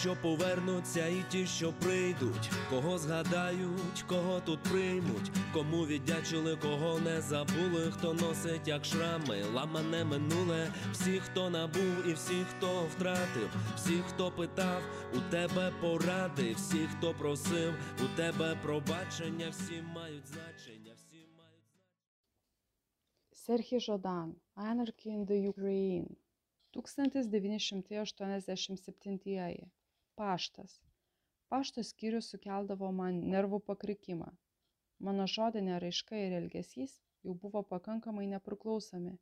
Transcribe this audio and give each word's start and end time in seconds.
що 0.00 0.16
повернуться, 0.22 1.06
і 1.06 1.24
ті, 1.30 1.46
що 1.46 1.72
прийдуть, 1.72 2.50
кого 2.70 2.98
згадають, 2.98 4.02
кого 4.06 4.40
тут 4.40 4.62
приймуть, 4.62 5.30
кому 5.52 5.86
віддячили, 5.86 6.56
кого 6.56 6.98
не 6.98 7.20
забули, 7.20 7.90
хто 7.90 8.14
носить 8.14 8.68
як 8.68 8.84
шрами, 8.84 9.42
ламане 9.54 10.04
минуле, 10.04 10.72
всі, 10.92 11.20
хто 11.20 11.50
набув, 11.50 12.08
і 12.08 12.12
всі, 12.12 12.44
хто 12.50 12.82
втратив, 12.82 13.50
всі, 13.76 14.02
хто 14.08 14.30
питав, 14.30 14.82
у 15.14 15.20
тебе 15.30 15.72
поради, 15.80 16.52
всі, 16.52 16.86
хто 16.86 17.14
просив, 17.14 17.74
у 18.04 18.16
тебе 18.16 18.56
пробачення, 18.62 19.50
всі 19.50 19.82
мають 19.94 20.26
значення, 20.26 20.92
всі 20.96 21.26
мають 21.38 21.64
значення. 21.70 22.00
Serhii 23.32 23.80
Žodan 23.80 24.34
Anarchy 24.56 25.10
in 25.16 25.26
the 25.26 25.52
Ukraine 25.52 26.06
1987 26.72 29.70
Paštas 30.20 30.72
Pašto 31.52 31.82
skyrius 31.88 32.26
sukeldavo 32.30 32.88
man 32.96 33.20
nervų 33.34 33.58
pakrikimą. 33.68 34.26
Mano 35.06 35.24
žodinė 35.34 35.78
raiška 35.84 36.18
ir 36.22 36.34
elgesys 36.38 36.96
jau 37.28 37.34
buvo 37.44 37.62
pakankamai 37.70 38.26
nepriklausomi. 38.32 39.14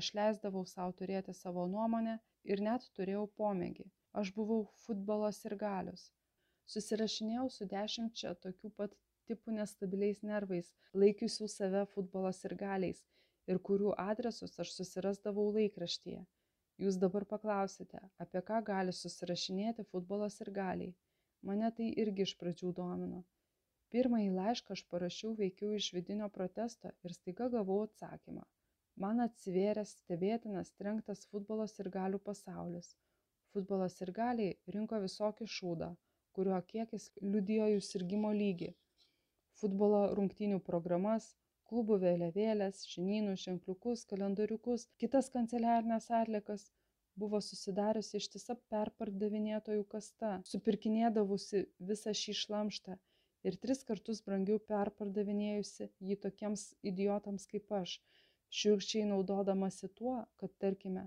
Aš 0.00 0.08
leisdavau 0.18 0.64
savo 0.70 0.96
turėti 1.02 1.34
savo 1.40 1.68
nuomonę 1.74 2.16
ir 2.54 2.64
net 2.68 2.88
turėjau 2.98 3.22
pomėgį. 3.42 3.86
Aš 4.22 4.32
buvau 4.40 4.58
futbolo 4.86 5.30
sirgalius. 5.38 6.02
Susirašinėjau 6.74 7.46
su 7.58 7.70
dešimčia 7.76 8.34
tokių 8.48 8.72
pat 8.82 8.98
tipų 9.30 9.54
nestabiliais 9.60 10.26
nervais, 10.32 10.74
laikiusių 11.04 11.52
save 11.54 11.86
futbolo 11.94 12.34
sirgaliais 12.42 13.06
ir 13.46 13.62
kurių 13.70 13.94
adresus 14.10 14.58
aš 14.66 14.74
susirasdavau 14.80 15.46
laikraštyje. 15.60 16.26
Jūs 16.80 16.96
dabar 17.00 17.26
paklausite, 17.30 17.98
apie 18.24 18.40
ką 18.48 18.58
gali 18.68 18.92
susirašinėti 18.96 19.84
futbolo 19.88 20.28
sirgaliai. 20.32 20.94
Mane 21.48 21.68
tai 21.76 21.88
irgi 22.04 22.24
iš 22.28 22.32
pradžių 22.40 22.70
domino. 22.78 23.20
Pirmąjį 23.94 24.30
laišką 24.36 24.76
aš 24.76 24.82
parašiau 24.94 25.34
veikiau 25.40 25.74
iš 25.76 25.88
vidinio 25.96 26.28
protesto 26.36 26.92
ir 27.04 27.14
staiga 27.16 27.48
gavau 27.54 27.76
atsakymą. 27.88 28.46
Man 29.04 29.20
atsivėrė 29.24 29.84
stebėtinas 29.90 30.72
trenktas 30.80 31.26
futbolo 31.32 31.66
sirgalių 31.72 32.22
pasaulis. 32.30 32.90
Futbolo 33.52 33.90
sirgaliai 33.96 34.56
rinko 34.76 35.02
visokį 35.04 35.50
šūdą, 35.58 35.90
kurio 36.38 36.62
kiekis 36.72 37.10
liudijo 37.20 37.68
jų 37.74 37.84
sirgymo 37.90 38.32
lygį. 38.40 38.70
Futbolo 39.60 40.02
rungtynių 40.20 40.62
programas, 40.70 41.32
klubų 41.70 42.00
vėliavėlės, 42.04 42.84
žinynų, 42.92 43.36
ženkliukus, 43.44 44.04
kalendoriukus, 44.10 44.88
kitas 45.02 45.30
kanceliarinės 45.34 46.10
atlikas 46.20 46.66
buvo 47.20 47.40
susidariusi 47.44 48.18
ištisa 48.20 48.56
perpardavinėtojų 48.72 49.84
kasta, 49.94 50.38
supirkinėdavusi 50.50 51.64
visą 51.90 52.14
šį 52.22 52.36
šlamštą 52.42 52.96
ir 53.48 53.56
tris 53.64 53.82
kartus 53.88 54.22
brangiau 54.26 54.60
perpardavinėjusi 54.72 55.88
jį 56.10 56.18
tokiems 56.24 56.66
idiotams 56.92 57.46
kaip 57.50 57.72
aš, 57.80 57.96
šiurkščiai 58.60 59.06
naudodamasi 59.10 59.90
tuo, 60.00 60.16
kad, 60.40 60.54
tarkime, 60.62 61.06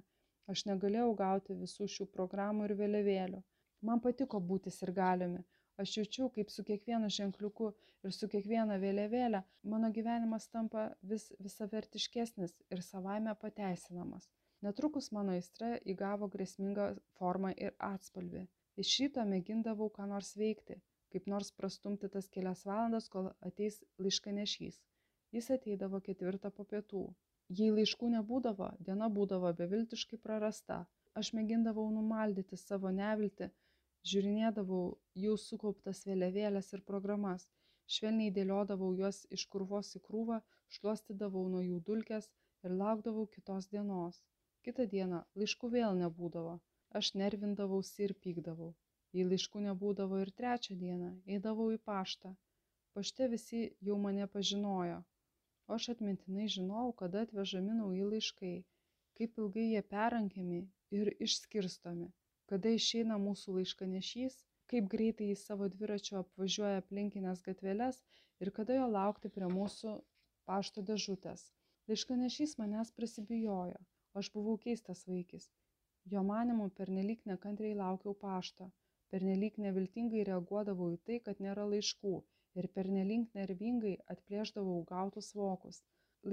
aš 0.49 0.65
negalėjau 0.69 1.11
gauti 1.19 1.57
visų 1.59 1.89
šių 1.95 2.07
programų 2.15 2.69
ir 2.69 2.77
vėliavėlių. 2.79 3.41
Man 3.83 3.99
patiko 4.03 4.39
būti 4.39 4.71
sirgaliumi, 4.71 5.43
aš 5.81 5.97
jaučiau, 5.97 6.29
kaip 6.35 6.51
su 6.53 6.63
kiekvienu 6.67 7.09
ženkliuku 7.17 7.71
ir 8.07 8.13
su 8.15 8.29
kiekviena 8.31 8.77
vėliavėlė 8.83 9.43
mano 9.73 9.89
gyvenimas 9.97 10.47
tampa 10.53 10.85
vis 11.11 11.29
visavertiškesnis 11.39 12.55
ir 12.75 12.83
savaime 12.85 13.35
pateisinamas. 13.41 14.29
Netrukus 14.63 15.11
mano 15.11 15.35
aistra 15.37 15.73
įgavo 15.93 16.29
grėsmingą 16.33 16.87
formą 17.19 17.51
ir 17.65 17.73
atspalvį. 17.87 18.45
Iš 18.83 18.91
ryto 19.01 19.25
mėgindavau 19.31 19.89
ką 19.97 20.05
nors 20.11 20.31
veikti, 20.39 20.77
kaip 21.13 21.27
nors 21.33 21.51
prastumti 21.57 22.09
tas 22.13 22.29
kelias 22.35 22.63
valandas, 22.69 23.09
kol 23.15 23.27
ateis 23.49 23.81
laiškanešys. 24.05 24.79
Jis 25.35 25.49
ateidavo 25.57 25.99
ketvirtą 26.07 26.51
po 26.57 26.65
pietų. 26.71 27.03
Jei 27.59 27.73
laiškų 27.75 28.09
nebūdavo, 28.15 28.69
diena 28.87 29.09
būdavo 29.17 29.51
beviltiškai 29.59 30.19
prarasta. 30.25 30.79
Aš 31.21 31.33
mėgindavau 31.37 31.85
numaldyti 31.93 32.57
savo 32.57 32.89
neviltį, 33.01 33.49
žiūrinėdavau 34.11 34.83
jų 35.23 35.33
sukauptas 35.41 36.03
vėliavėlės 36.07 36.73
ir 36.77 36.81
programas, 36.91 37.47
švelniai 37.95 38.33
dėliodavau 38.37 38.91
juos 38.99 39.19
iš 39.37 39.45
kurvos 39.53 39.91
į 39.99 40.01
krūvą, 40.07 40.39
šluostydavau 40.77 41.43
nuo 41.53 41.61
jų 41.63 41.79
dulkes 41.89 42.29
ir 42.67 42.75
laukdavau 42.83 43.25
kitos 43.35 43.69
dienos. 43.75 44.21
Kitą 44.67 44.87
dieną 44.95 45.21
laiškų 45.39 45.69
vėl 45.75 45.99
nebūdavo. 45.99 46.55
Aš 46.99 47.13
nervindavausi 47.19 48.03
ir 48.07 48.13
pykdavau. 48.25 48.73
Jei 49.17 49.25
laiškų 49.29 49.63
nebūdavo 49.67 50.19
ir 50.23 50.31
trečią 50.39 50.77
dieną, 50.83 51.09
eidavau 51.35 51.69
į 51.73 51.79
paštą. 51.89 52.33
Pašte 52.97 53.27
visi 53.31 53.63
jau 53.87 53.97
mane 54.05 54.27
pažinojo. 54.35 54.99
O 55.67 55.77
aš 55.77 55.89
atmintinai 55.93 56.47
žinau, 56.55 56.85
kada 57.01 57.23
atvežami 57.25 57.75
nauji 57.79 58.07
laiškai, 58.13 58.55
kaip 59.17 59.39
ilgai 59.43 59.67
jie 59.71 59.81
perankiami 59.93 60.61
ir 60.99 61.11
išskirstomi, 61.27 62.09
kada 62.53 62.69
išeina 62.77 63.15
mūsų 63.21 63.53
laiškanešys, 63.57 64.33
kaip 64.71 64.89
greitai 64.93 65.27
jis 65.31 65.43
savo 65.47 65.67
dviračio 65.75 66.19
apvažiuoja 66.19 66.81
aplinkinės 66.81 67.39
gatveles 67.47 68.01
ir 68.45 68.51
kada 68.57 68.75
jo 68.77 68.89
laukti 68.95 69.31
prie 69.37 69.47
mūsų 69.53 69.93
pašto 70.49 70.83
dėžutės. 70.89 71.45
Laiškanešys 71.91 72.53
manęs 72.59 72.91
prisibijojo, 72.99 73.79
aš 74.21 74.29
buvau 74.35 74.53
keistas 74.65 75.01
vaikis. 75.09 75.47
Jo 76.13 76.21
manimu 76.27 76.67
pernelyg 76.81 77.25
nekantriai 77.31 77.79
laukiau 77.79 78.13
pašto, 78.25 78.69
pernelyg 79.15 79.57
neviltingai 79.65 80.21
reaguodavau 80.29 80.91
į 80.93 80.99
tai, 81.09 81.19
kad 81.29 81.41
nėra 81.47 81.65
laiškų 81.73 82.13
ir 82.61 82.69
pernelyg 82.77 83.25
nervingai 83.39 83.95
atplėždavau 84.15 84.77
gautus 84.93 85.31
vokus. 85.39 85.81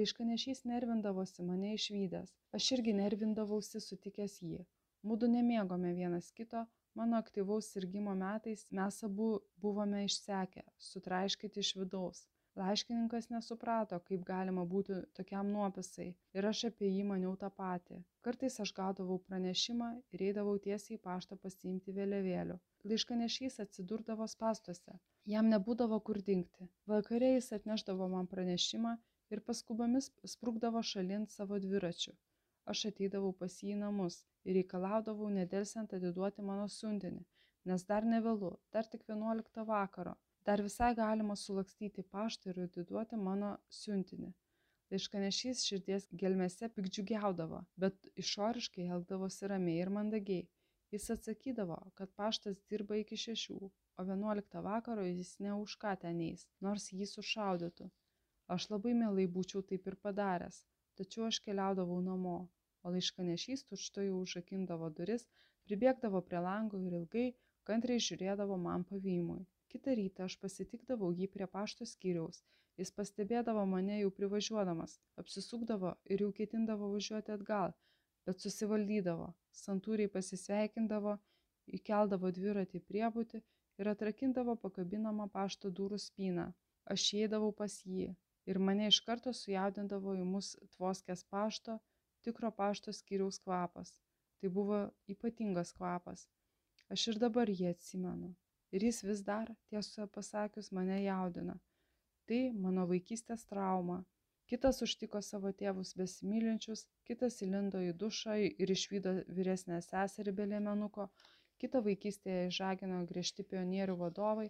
Laiškanešys 0.01 0.67
nervindavosi 0.75 1.49
mane 1.49 1.73
išvykęs, 1.79 2.37
aš 2.61 2.69
irgi 2.77 2.99
nervindavausi 3.01 3.83
sutikęs 3.87 4.37
jį. 4.51 4.61
Mūdu 5.09 5.29
nemėgome 5.33 5.91
vienas 5.97 6.27
kito, 6.37 6.61
mano 6.99 7.17
aktyvaus 7.23 7.71
sirgymo 7.73 8.13
metais 8.23 8.67
mes 8.79 8.97
abu 9.07 9.29
buvome 9.65 10.03
išsekę, 10.05 10.65
sutraiškyti 10.87 11.63
iš 11.63 11.71
vidaus. 11.79 12.19
Laiškininkas 12.61 13.31
nesuprato, 13.33 13.97
kaip 14.11 14.27
galima 14.29 14.67
būti 14.73 14.99
tokiam 15.17 15.49
nuopisai 15.55 16.09
ir 16.37 16.49
aš 16.51 16.65
apie 16.69 16.91
jį 16.91 17.07
maniau 17.13 17.33
tą 17.43 17.49
patį. 17.61 18.01
Kartais 18.27 18.61
aš 18.65 18.75
gaudavau 18.79 19.17
pranešimą 19.29 19.89
ir 20.13 20.25
eidavau 20.27 20.59
tiesiai 20.67 20.99
į 20.99 21.03
paštą 21.07 21.39
pasiimti 21.45 21.95
vėliavėlių. 21.99 22.59
Laiškanešys 22.91 23.57
atsidurdavo 23.65 24.27
spastuose. 24.35 24.99
Jam 25.35 25.49
nebūdavo 25.55 26.01
kur 26.11 26.21
dingti. 26.27 26.69
Vakarė 26.93 27.37
jis 27.39 27.49
atneždavo 27.57 28.11
man 28.17 28.29
pranešimą 28.35 28.99
ir 29.33 29.41
paskubomis 29.49 30.11
sprūkdavo 30.35 30.85
šalin 30.93 31.25
savo 31.39 31.63
dviračiu. 31.65 32.13
Aš 32.69 32.91
ateidavau 32.93 33.33
pas 33.41 33.57
jį 33.63 33.79
į 33.79 33.81
namus 33.87 34.21
ir 34.45 34.57
reikalaudavau 34.59 35.29
nedelsiant 35.37 35.95
atiduoti 35.97 36.45
mano 36.51 36.67
siuntinį, 36.77 37.23
nes 37.71 37.87
dar 37.93 38.07
nevėlu, 38.15 38.53
dar 38.77 38.89
tik 38.93 39.07
11 39.09 39.65
vakaro. 39.73 40.17
Dar 40.49 40.63
visai 40.65 40.95
galima 40.97 41.35
sulakstyti 41.37 42.03
paštą 42.15 42.53
ir 42.53 42.63
atiduoti 42.65 43.19
mano 43.25 43.51
siuntinį. 43.79 44.31
Laiškanešys 44.91 45.61
širdies 45.69 46.07
gelmėse 46.23 46.69
pikdžiugiaudavo, 46.77 47.61
bet 47.83 48.09
išoriškai 48.23 48.87
elgdavosi 48.95 49.51
ramiai 49.53 49.85
ir 49.85 49.93
mandagiai. 49.97 50.47
Jis 50.91 51.05
atsakydavo, 51.15 51.77
kad 52.01 52.11
paštas 52.19 52.57
dirba 52.73 52.97
iki 52.99 53.19
šešių, 53.25 53.59
o 54.01 54.07
vienuoliktą 54.09 54.63
vakaro 54.67 55.05
jis 55.07 55.37
ne 55.45 55.53
už 55.55 55.77
ką 55.85 55.93
ten 56.05 56.25
eis, 56.25 56.49
nors 56.67 56.89
jį 56.97 57.07
sušaudytų. 57.13 57.87
Aš 58.55 58.67
labai 58.73 58.97
mielai 59.03 59.29
būčiau 59.37 59.63
taip 59.71 59.87
ir 59.93 59.97
padaręs, 60.07 60.65
tačiau 60.99 61.29
aš 61.29 61.39
keliaudavau 61.45 62.01
namo, 62.09 62.39
o 62.83 62.93
laiškanešys 62.95 63.67
tučto 63.71 64.05
jau 64.07 64.21
užakindavo 64.25 64.91
duris, 64.99 65.27
pribėgdavo 65.69 66.23
prie 66.29 66.43
lango 66.47 66.81
ir 66.87 66.97
ilgai, 67.01 67.27
kantriai 67.71 68.03
žiūrėdavo 68.07 68.57
man 68.69 68.87
pavymui. 68.91 69.43
Kitą 69.73 69.95
rytą 69.99 70.27
aš 70.27 70.37
pasitikdavau 70.45 71.11
jį 71.19 71.29
prie 71.35 71.47
pašto 71.57 71.87
skyriaus, 71.87 72.41
jis 72.81 72.91
pastebėdavo 72.97 73.67
mane 73.73 73.99
jau 74.01 74.11
privažiuodamas, 74.17 74.97
apsisukdavo 75.23 75.93
ir 76.15 76.25
jau 76.25 76.31
ketindavo 76.39 76.89
važiuoti 76.95 77.35
atgal, 77.37 77.77
bet 78.27 78.43
susivaldydavo, 78.45 79.29
santūriai 79.63 80.11
pasisveikindavo, 80.17 81.15
įkeldavo 81.79 82.33
dviratį 82.39 82.83
priebūti 82.89 83.43
ir 83.83 83.93
atrakindavo 83.93 84.57
pakabinamą 84.65 85.29
pašto 85.37 85.71
durų 85.81 86.01
spyną. 86.07 86.49
Aš 86.95 87.07
įeidavau 87.21 87.53
pas 87.63 87.77
jį 87.87 88.09
ir 88.51 88.59
mane 88.67 88.89
iš 88.91 88.99
karto 89.07 89.33
sujaudindavo 89.37 90.17
į 90.19 90.27
mus 90.33 90.55
tvoskės 90.75 91.23
pašto, 91.35 91.79
tikro 92.27 92.51
pašto 92.61 92.93
skyriaus 92.97 93.41
kvapas. 93.45 93.95
Tai 94.41 94.53
buvo 94.59 94.79
ypatingas 95.15 95.73
kvapas. 95.77 96.27
Aš 96.95 97.09
ir 97.13 97.19
dabar 97.25 97.51
jį 97.53 97.73
atsimenu. 97.73 98.31
Ir 98.75 98.87
jis 98.87 99.03
vis 99.07 99.25
dar, 99.27 99.51
tiesą 99.73 100.07
pasakius, 100.15 100.71
mane 100.73 101.01
jaudina. 101.03 101.59
Tai 102.31 102.41
mano 102.65 102.87
vaikystės 102.91 103.45
trauma. 103.51 104.05
Kitas 104.51 104.81
užtiko 104.87 105.21
savo 105.23 105.51
tėvus 105.55 105.93
besimylinčius, 105.99 106.87
kitas 107.07 107.43
įlindo 107.47 107.83
į 107.87 107.93
dušą 107.99 108.39
ir 108.47 108.73
išvydo 108.75 109.13
vyresnę 109.37 109.79
seserį 109.87 110.35
be 110.41 110.47
lėmenuko, 110.55 111.07
Kita 111.61 111.81
vaikystėje 111.85 112.45
išžagino 112.49 112.99
griežti 113.09 113.45
pionierių 113.49 113.95
vadovai, 114.03 114.47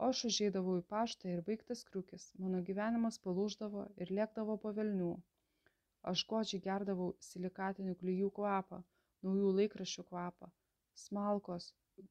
o 0.00 0.08
aš 0.12 0.18
užėdavau 0.28 0.74
į 0.80 0.82
paštą 0.92 1.30
ir 1.34 1.38
baigtas 1.46 1.82
kriukis. 1.90 2.26
Mano 2.42 2.60
gyvenimas 2.66 3.16
palūždavo 3.26 3.84
ir 4.04 4.12
lėkdavo 4.18 4.56
po 4.64 4.72
velnių. 4.78 5.14
Aš 6.08 6.22
godžiai 6.32 6.62
gerdavau 6.64 7.08
silikatinių 7.28 7.94
klyjų 8.02 8.30
kvapą, 8.36 8.78
naujų 9.26 9.50
laikraščių 9.58 10.04
kvapą, 10.10 10.48
smalkos, 11.02 11.66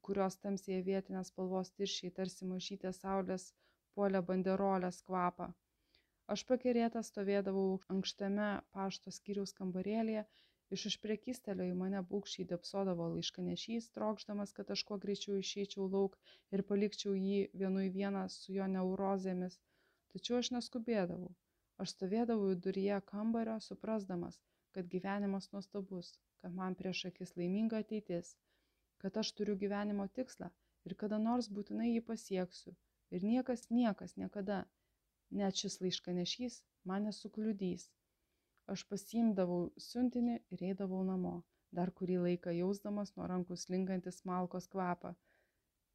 kurios 0.07 0.38
tamsiai 0.44 0.83
vietinės 0.89 1.31
spalvos 1.31 1.71
tiršiai 1.80 2.12
tarsi 2.19 2.50
mažytės 2.50 3.00
saulės 3.03 3.45
puolė 3.95 4.21
banderolės 4.27 5.01
kvapą. 5.07 5.47
Aš 6.36 6.44
pakerėta 6.51 7.01
stovėdavau 7.07 7.65
ankštame 7.95 8.50
pašto 8.77 9.13
skyriaus 9.15 9.56
kambarėlėje, 9.59 10.25
iš 10.77 10.86
už 10.91 10.97
priekystelio 11.06 11.65
į 11.71 11.75
mane 11.81 12.03
būkščiai 12.13 12.45
depsodavo 12.53 13.09
laiškanešys, 13.15 13.89
trokšdamas, 13.97 14.53
kad 14.59 14.69
aš 14.75 14.86
kuo 14.91 15.00
greičiau 15.06 15.39
išeičiau 15.41 15.89
lauk 15.95 16.19
ir 16.53 16.65
palikčiau 16.71 17.18
jį 17.18 17.41
vienui 17.63 17.89
vieną 18.00 18.27
su 18.38 18.53
jo 18.59 18.69
neurozėmis. 18.77 19.57
Tačiau 20.13 20.44
aš 20.44 20.53
neskubėdavau. 20.59 21.33
Aš 21.84 21.94
stovėdavau 21.96 22.50
viduryje 22.52 22.96
kambario, 23.10 23.56
suprasdamas, 23.64 24.40
kad 24.76 24.90
gyvenimas 24.94 25.48
nuostabus, 25.54 26.10
kad 26.44 26.56
man 26.56 26.76
prieš 26.80 27.06
akis 27.10 27.36
laiminga 27.40 27.80
ateitis, 27.84 28.34
kad 29.04 29.20
aš 29.22 29.31
turiu 29.38 29.56
gyvenimo 29.62 30.08
tikslą 30.18 30.50
ir 30.90 30.96
kada 31.04 31.20
nors 31.28 31.48
būtinai 31.60 31.94
jį 31.94 32.02
pasieksiu. 32.10 32.76
Ir 33.16 33.24
niekas, 33.30 33.64
niekas 33.72 34.16
niekada 34.22 34.60
net 35.42 35.62
šis 35.62 35.80
laiškanešys 35.84 36.60
man 36.92 37.08
nesukliudys. 37.10 37.88
Aš 38.74 38.84
pasiimdavau 38.92 39.62
siuntinį 39.86 40.36
ir 40.56 40.66
eidavau 40.72 41.02
namo, 41.08 41.34
dar 41.80 41.92
kurį 42.02 42.20
laiką 42.25 42.54
jausdamas 42.60 43.16
nuo 43.16 43.32
rankų 43.32 43.58
slinkantis 43.64 44.22
malkos 44.30 44.68
kvapą. 44.75 45.16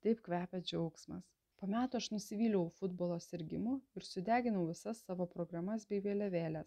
Taip 0.03 0.25
kvepia 0.27 0.61
džiaugsmas. 0.65 1.29
Po 1.65 1.69
metų 1.73 1.97
aš 1.97 2.07
nusivyliau 2.13 2.67
futbolo 2.77 3.15
sirgimu 3.25 3.79
ir 3.97 4.05
sudeginau 4.05 4.67
visas 4.69 4.99
savo 5.07 5.25
programas 5.35 5.87
bei 5.89 6.03
vėliavėlės. 6.07 6.67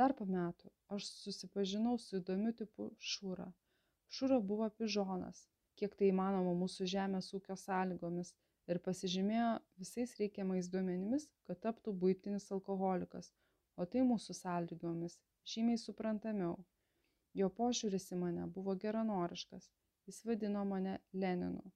Dar 0.00 0.14
po 0.20 0.24
metų 0.24 0.70
aš 0.96 1.10
susipažinau 1.24 1.98
su 2.04 2.22
įdomiu 2.22 2.54
tipu 2.60 2.86
šūra. 3.08 3.50
Šūra 4.18 4.38
buvo 4.52 4.70
pižonas, 4.78 5.42
kiek 5.76 5.98
tai 6.00 6.08
įmanoma 6.14 6.56
mūsų 6.62 6.88
žemės 6.94 7.28
ūkio 7.36 7.58
sąlygomis 7.66 8.32
ir 8.72 8.80
pasižymėjo 8.88 9.52
visais 9.84 10.16
reikiamais 10.22 10.72
duomenimis, 10.72 11.28
kad 11.44 11.60
taptų 11.68 11.92
būtinis 12.06 12.48
alkoholikas, 12.56 13.28
o 13.76 13.84
tai 13.84 14.08
mūsų 14.14 14.40
sąlygomis 14.40 15.20
žymiai 15.44 15.84
suprantamiau. 15.86 16.56
Jo 17.36 17.52
požiūris 17.60 18.08
į 18.16 18.24
mane 18.24 18.48
buvo 18.56 18.80
geranoriškas, 18.88 19.68
jis 20.08 20.24
vadino 20.24 20.64
mane 20.72 21.02
Leninu. 21.12 21.74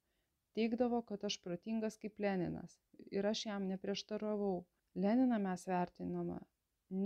Teigdavo, 0.58 1.00
kad 1.10 1.24
aš 1.30 1.38
protingas 1.46 1.98
kaip 2.02 2.18
Leninas 2.24 2.78
ir 3.18 3.26
aš 3.32 3.44
jam 3.46 3.68
neprieštaravau. 3.72 4.56
Leniną 5.06 5.38
mes 5.48 5.66
vertinome 5.70 6.38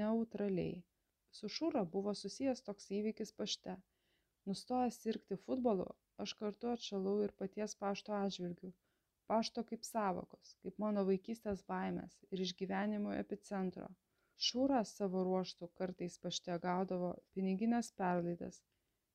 neutraliai. 0.00 0.78
Su 1.38 1.50
Šūra 1.56 1.82
buvo 1.96 2.14
susijęs 2.22 2.64
toks 2.68 2.88
įvykis 3.00 3.34
pašte. 3.40 3.76
Nustojęs 4.48 5.02
sirgti 5.04 5.36
futbolu, 5.46 5.90
aš 6.24 6.32
kartu 6.40 6.72
atšalau 6.76 7.18
ir 7.26 7.36
paties 7.42 7.76
pašto 7.84 8.16
atžvilgiu 8.20 8.72
pašto 9.32 9.62
kaip 9.68 9.84
savokos, 9.88 10.48
kaip 10.62 10.80
mano 10.82 11.02
vaikystės 11.08 11.62
baimės 11.72 12.16
ir 12.34 12.40
išgyvenimo 12.46 13.14
epicentro. 13.16 13.86
Šūras 14.46 14.90
savo 14.98 15.22
ruoštų 15.28 15.68
kartais 15.78 16.18
pašte 16.24 16.56
gaudavo 16.64 17.12
piniginės 17.36 17.88
perlaidas. 18.00 18.58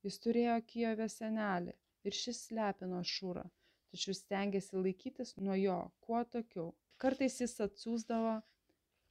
Jis 0.08 0.18
turėjo 0.24 0.56
Kijove 0.72 1.08
senelį 1.16 1.76
ir 2.10 2.18
šis 2.22 2.40
slepino 2.48 3.04
Šūrą, 3.12 3.44
tačiau 3.98 4.14
stengiasi 4.14 4.78
laikytis 4.78 5.34
nuo 5.42 5.56
jo 5.58 5.78
kuo 6.06 6.22
tokiau. 6.36 6.68
Kartais 7.02 7.40
jis 7.42 7.58
atsiūsdavo 7.66 8.36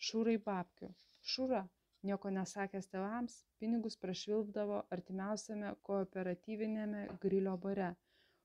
Šūrai 0.06 0.36
babkių. 0.46 0.92
Šūra, 1.26 1.62
nieko 2.06 2.30
nesakęs 2.30 2.86
tėvams, 2.92 3.38
pinigus 3.58 3.96
prašvilpdavo 4.02 4.82
artimiausiame 4.96 5.72
kooperatyvinėme 5.88 7.06
grilio 7.22 7.56
bare, 7.62 7.94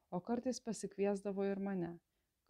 o 0.09 0.21
kartais 0.29 0.63
pasikviesdavo 0.69 1.45
ir 1.51 1.61
mane 1.67 1.91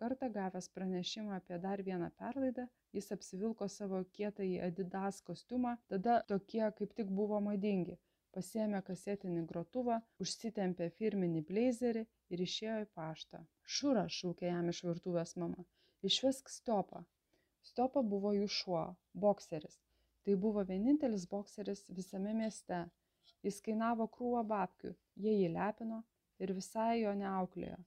kartą 0.02 0.28
gavęs 0.34 0.68
pranešimą 0.76 1.34
apie 1.40 1.58
dar 1.66 1.82
vieną 1.88 2.08
perlaidą 2.22 2.64
jis 2.98 3.12
apsivilko 3.16 3.66
savo 3.74 4.00
kietąjį 4.18 4.56
adidas 4.68 5.20
kostiumą 5.28 5.74
tada 5.94 6.16
tokie 6.32 6.64
kaip 6.80 6.96
tik 7.00 7.12
buvo 7.20 7.42
madingi 7.48 7.98
pasiėmė 8.36 8.82
kasetinį 8.90 9.46
grotuvą 9.52 10.00
užsitempė 10.26 10.90
firminį 10.98 11.44
bleizerį 11.50 12.04
ir 12.36 12.44
išėjo 12.48 12.78
į 12.86 12.90
paštą. 13.00 13.42
Šūra 13.78 14.06
šaukė 14.18 14.50
jam 14.52 14.74
iš 14.74 14.84
virtuvės 14.90 15.36
mama. 15.44 15.66
Išvesk 16.10 16.50
stiopą 16.50 17.04
stiopa 17.70 18.02
buvo 18.14 18.34
jų 18.38 18.48
šuo 18.58 18.84
bokseris. 19.24 19.78
Tai 20.26 20.36
buvo 20.46 20.64
vienintelis 20.72 21.28
bokseris 21.34 21.84
visame 21.98 22.34
mieste. 22.38 22.84
Jis 23.46 23.58
kainavo 23.66 24.08
krūvą 24.16 24.44
babkių 24.54 24.94
jie 25.26 25.34
jį 25.38 25.50
lepino 25.56 26.04
ir 26.42 26.54
visai 26.58 27.02
jo 27.02 27.14
neauklėjo. 27.24 27.80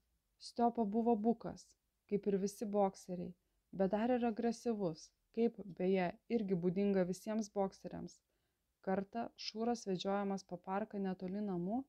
Stiopa 0.49 0.85
buvo 0.97 1.14
bukas 1.26 1.69
kaip 2.11 2.26
ir 2.31 2.37
visi 2.43 2.67
bokseriai, 2.76 3.32
bet 3.79 3.93
dar 3.94 4.12
ir 4.17 4.26
agresyvus, 4.29 5.08
kaip 5.37 5.56
beje 5.79 6.11
irgi 6.37 6.58
būdinga 6.64 7.05
visiems 7.08 7.50
bokseriams. 7.58 8.19
Kartą 8.87 9.25
šūras 9.47 9.85
vedžiojamas 9.89 10.45
po 10.51 10.59
parką 10.69 11.01
netoli 11.05 11.43
namų, 11.49 11.81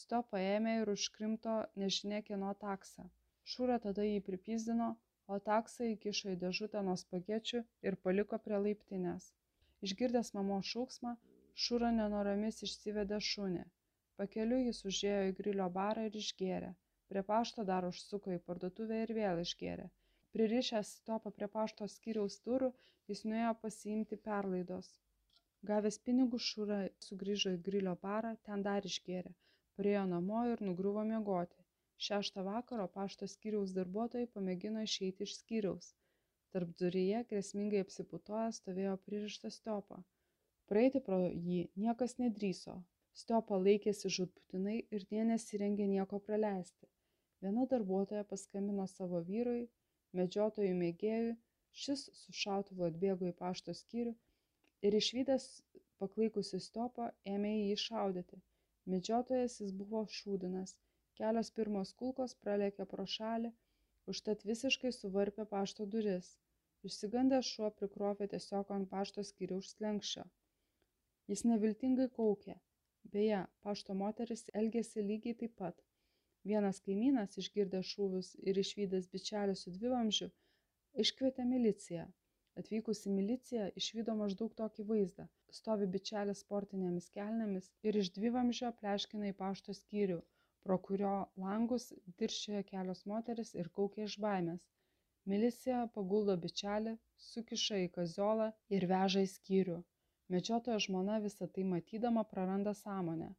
sto 0.00 0.20
paėmė 0.34 0.74
ir 0.82 0.92
užkrimto 0.94 1.56
nežinia 1.82 2.20
kieno 2.28 2.52
taksą. 2.64 3.06
Šūra 3.52 3.78
tada 3.86 4.06
jį 4.06 4.20
pripizdino, 4.28 4.88
o 5.32 5.38
taksą 5.50 5.88
įkišo 5.94 6.34
į 6.34 6.40
dėžutę 6.44 6.82
nuo 6.88 6.96
spagečių 7.04 7.62
ir 7.88 7.98
paliko 8.06 8.38
prie 8.46 8.58
laiptinės. 8.66 9.30
Išgirdęs 9.88 10.34
mamos 10.38 10.68
šūksmą, 10.74 11.16
Šūra 11.62 11.90
nenoromis 11.92 12.62
išsivedė 12.64 13.18
šunį. 13.30 13.64
Pakeliu 14.20 14.60
jis 14.66 14.78
užėjo 14.88 15.24
į 15.30 15.34
grilio 15.40 15.66
barą 15.74 16.06
ir 16.08 16.16
išgėrė 16.20 16.70
prie 17.12 17.22
pašto 17.32 17.64
dar 17.68 17.84
užsuko 17.88 18.32
į 18.32 18.38
parduotuvę 18.46 19.02
ir 19.04 19.12
vėl 19.18 19.42
išgėrė 19.42 19.90
pririšęs 20.32 20.90
stopą 20.98 21.30
prie 21.36 21.48
pašto 21.54 21.88
skyriaus 21.94 22.38
durų 22.46 22.70
jis 23.10 23.20
nuėjo 23.28 23.52
pasiimti 23.64 24.18
perlaidos 24.28 24.88
gavęs 25.70 25.98
pinigus 26.06 26.46
šūra 26.52 26.78
sugrįžo 27.08 27.54
į 27.56 27.60
grilio 27.68 27.96
barą 28.06 28.32
ten 28.48 28.64
dar 28.68 28.88
išgėrė. 28.92 29.34
Parėjo 29.78 30.06
namo 30.14 30.44
ir 30.52 30.64
nugriuvo 30.68 31.04
miegoti. 31.10 31.58
Šeštą 32.06 32.46
vakaro 32.48 32.88
pašto 32.96 33.28
skyriaus 33.34 33.76
darbuotojai 33.76 34.30
pamėgino 34.38 34.86
išeiti 34.88 35.28
iš 35.28 35.36
skyriaus. 35.42 35.92
Tarpduryje 36.54 37.26
grėsmingai 37.30 37.84
apsiputojęs 37.86 38.62
stovėjo 38.62 38.96
pririštas 39.06 39.62
stiopa 39.62 40.02
praeiti 40.72 41.00
pro 41.04 41.18
jį 41.28 41.58
niekas 41.82 42.14
nedrįso 42.16 42.74
stiopa 43.20 43.58
laikėsi 43.60 44.10
žūtbūtinai 44.16 44.76
ir 44.96 45.02
nė 45.10 45.24
nesirengė 45.30 45.88
nieko 45.90 46.20
praleisti. 46.28 46.88
Viena 47.44 47.66
darbuotoja 47.72 48.24
paskambino 48.30 48.86
savo 48.92 49.20
vyrui 49.26 49.66
medžiotojui 50.16 50.72
mėgėjui. 50.78 51.34
Šis 51.82 52.06
su 52.16 52.34
šautuvu 52.36 52.86
atbėgo 52.88 53.28
į 53.28 53.34
pašto 53.36 53.74
skyrių 53.76 54.14
ir 54.86 54.96
išvydęs 54.98 55.44
paklaikusį 56.02 56.58
stiopą 56.66 57.08
ėmė 57.34 57.52
į 57.58 57.66
jį 57.70 57.76
šaudyti. 57.86 58.38
Medžiotojas 58.92 59.60
jis 59.62 59.74
buvo 59.80 60.02
šūdinas. 60.18 60.72
Kelios 61.18 61.50
pirmos 61.58 61.92
kulkos 62.00 62.34
pralėkė 62.44 62.86
pro 62.92 63.04
šalį 63.14 63.52
užtat 64.12 64.42
visiškai 64.48 64.92
suvarpė 64.96 65.46
pašto 65.52 65.86
duris. 65.94 66.32
Išsigandęs 66.88 67.50
šuo 67.54 67.70
prikrovė 67.78 68.26
tiesiog 68.32 68.72
ant 68.76 68.90
pašto 68.94 69.22
skyriaus 69.28 69.74
slenksčio. 69.76 70.24
Jis 71.30 71.44
neviltingai 71.46 72.08
kaukė. 72.16 72.56
Beje 73.12 73.44
pašto 73.66 73.94
moteris 73.98 74.48
elgėsi 74.60 75.04
lygiai 75.10 75.38
taip 75.42 75.54
pat. 75.60 75.78
Vienas 76.50 76.80
kaimynas 76.86 77.38
išgirdęs 77.38 77.92
šūvius 77.94 78.32
ir 78.42 78.58
išvydęs 78.64 79.06
bičelį 79.14 79.54
su 79.58 79.70
dvivamzdžiu 79.76 80.32
iškvietė 81.04 81.46
miliciją 81.48 82.08
atvykusi 82.60 83.14
milicija 83.16 83.70
išvydo 83.82 84.18
maždaug 84.18 84.52
tokį 84.60 84.86
vaizdą. 84.90 85.28
Stovi 85.60 85.88
bičelis 85.96 86.44
sportinėmis 86.44 87.08
kelnėmis 87.16 87.72
ir 87.88 87.98
iš 88.02 88.12
dvivamzdžio 88.18 88.72
pleškina 88.82 89.32
į 89.32 89.38
pašto 89.44 89.76
skyrių 89.78 90.20
pro 90.62 90.78
kurio 90.86 91.14
langus 91.44 91.86
dirsčioja 92.20 92.62
kelios 92.68 93.00
moterys 93.12 93.54
ir 93.62 93.70
kaukia 93.78 94.04
iš 94.08 94.18
baimės. 94.24 94.66
Milicija 95.32 95.80
paguldo 95.96 96.36
bičelį 96.44 96.92
sukiša 97.28 97.80
į 97.84 97.88
kaziolą 97.96 98.48
ir 98.76 98.86
veža 98.92 99.24
į 99.26 99.30
skyrių. 99.32 99.78
Medžiotojo 100.34 100.78
žmona 100.86 101.18
visa 101.24 101.48
tai 101.56 101.64
matydama 101.72 102.24
praranda 102.34 102.74
sąmonę. 102.82 103.30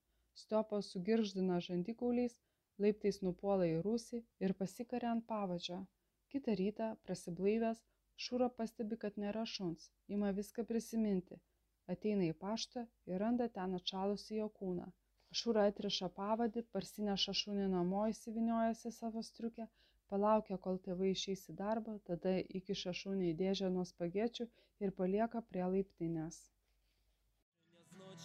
Stiopas 0.41 0.91
sugirgždina 0.93 1.60
žandikauliais 1.67 2.38
laiptais 2.86 3.22
nupuola 3.27 3.67
į 3.72 3.82
rūsį 3.88 4.22
ir 4.46 4.55
pasikaria 4.62 5.12
ant 5.15 5.27
pavadžio. 5.32 5.79
Kitą 6.34 6.55
rytą 6.60 6.88
prasiblaivęs 7.08 7.84
šūra 8.25 8.48
pastebi 8.58 8.98
kad 9.03 9.17
nėra 9.24 9.43
šuns. 9.55 9.88
Ima 10.17 10.32
viską 10.39 10.65
prisiminti. 10.72 11.39
Ateina 11.93 12.27
į 12.29 12.34
paštą 12.43 12.84
ir 13.12 13.22
randa 13.25 13.48
ten 13.58 13.74
atšalusį 13.79 14.38
jo 14.41 14.50
kūną. 14.60 14.86
Šūra 15.39 15.63
atriša 15.72 16.10
pavadį, 16.17 16.62
parsineša 16.75 17.34
šunį 17.39 17.70
namo 17.74 18.03
įsiviniojęs 18.12 18.84
į 18.89 18.91
savo 18.98 19.24
striukę, 19.29 19.67
palaukia, 20.13 20.60
kol 20.67 20.77
tėvai 20.88 21.10
išeis 21.15 21.48
į 21.53 21.55
darbą, 21.62 21.96
tada 22.10 22.36
įkiša 22.62 22.93
šunį 23.01 23.32
į 23.32 23.38
dėžę 23.41 23.72
nuo 23.77 23.86
spagečių 23.91 24.48
ir 24.86 24.93
palieka 25.01 25.41
prie 25.50 25.65
laiptinės. 25.75 26.38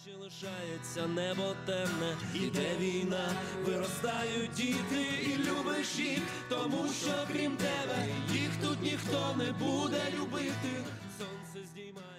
Чи 0.05 0.15
лишається 0.15 1.07
небо 1.07 1.55
темне, 1.65 2.17
іде 2.35 2.77
війна, 2.79 3.29
виростають 3.65 4.51
діти, 4.51 5.05
і 5.23 5.37
любиш 5.37 5.95
їх, 5.99 6.21
тому 6.49 6.87
що 7.01 7.27
крім 7.33 7.57
тебе 7.57 8.07
їх 8.31 8.49
тут 8.61 8.81
ніхто 8.81 9.35
не 9.37 9.51
буде 9.51 10.01
любити. 10.19 10.83
Сонце 11.17 11.67
здіймає. 11.67 12.18